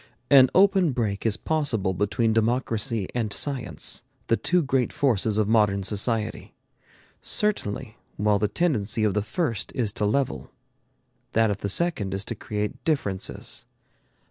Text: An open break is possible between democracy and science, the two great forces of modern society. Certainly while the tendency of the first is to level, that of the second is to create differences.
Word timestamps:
An 0.31 0.49
open 0.55 0.93
break 0.93 1.27
is 1.27 1.37
possible 1.37 1.93
between 1.93 2.33
democracy 2.33 3.07
and 3.13 3.31
science, 3.31 4.01
the 4.29 4.35
two 4.35 4.63
great 4.63 4.91
forces 4.91 5.37
of 5.37 5.47
modern 5.47 5.83
society. 5.83 6.55
Certainly 7.21 7.97
while 8.17 8.39
the 8.39 8.47
tendency 8.47 9.03
of 9.03 9.13
the 9.13 9.21
first 9.21 9.71
is 9.75 9.91
to 9.91 10.05
level, 10.07 10.49
that 11.33 11.51
of 11.51 11.59
the 11.59 11.69
second 11.69 12.15
is 12.15 12.25
to 12.25 12.33
create 12.33 12.83
differences. 12.83 13.67